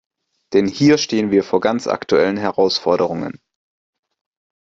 Denn 0.53 0.65
hier 0.67 0.97
stehen 0.97 1.29
wir 1.29 1.43
vor 1.43 1.59
ganz 1.61 1.85
aktuellen 1.85 2.37
Herausforderungen. 2.37 3.39